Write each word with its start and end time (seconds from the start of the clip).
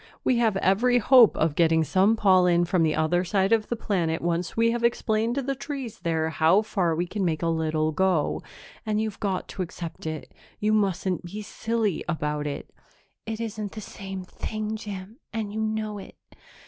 "We 0.23 0.37
have 0.39 0.57
every 0.57 0.97
hope 0.97 1.37
of 1.37 1.53
getting 1.53 1.83
some 1.83 2.15
pollen 2.15 2.65
from 2.65 2.81
the 2.81 2.95
other 2.95 3.23
side 3.23 3.51
of 3.53 3.67
the 3.67 3.75
planet 3.75 4.19
once 4.19 4.57
we 4.57 4.71
have 4.71 4.83
explained 4.83 5.35
to 5.35 5.43
the 5.43 5.53
trees 5.53 5.99
there 5.99 6.31
how 6.31 6.63
far 6.63 6.95
we 6.95 7.05
can 7.05 7.23
make 7.23 7.43
a 7.43 7.47
little 7.47 7.91
go, 7.91 8.41
and 8.83 8.99
you've 8.99 9.19
got 9.19 9.47
to 9.49 9.61
accept 9.61 10.07
it; 10.07 10.33
you 10.59 10.73
mustn't 10.73 11.25
be 11.25 11.43
silly 11.43 12.03
about 12.09 12.47
it." 12.47 12.71
"It 13.27 13.39
isn't 13.39 13.73
the 13.73 13.81
same 13.81 14.23
thing, 14.23 14.75
Jim, 14.75 15.17
and 15.31 15.53
you 15.53 15.59
know 15.61 15.99
it. 15.99 16.15